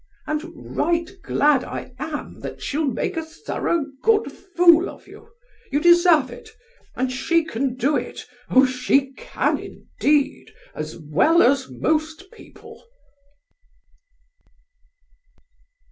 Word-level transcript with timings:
And 0.25 0.75
right 0.75 1.11
glad 1.21 1.63
I 1.63 1.93
am 1.99 2.39
that 2.39 2.59
she'll 2.59 2.85
make 2.87 3.15
a 3.17 3.23
thorough 3.23 3.85
good 4.01 4.31
fool 4.31 4.89
of 4.89 5.07
you. 5.07 5.29
You 5.71 5.79
deserve 5.79 6.31
it; 6.31 6.49
and 6.95 7.11
she 7.11 7.45
can 7.45 7.75
do 7.75 7.97
it—oh! 7.97 8.65
she 8.65 9.11
can, 9.13 9.59
indeed!—as 9.59 10.97
well 10.97 11.43
as 11.43 11.69
most 11.69 12.31
people." 12.31 12.83